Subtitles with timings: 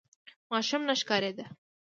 [0.51, 1.45] ماشوم نه ښکارېده.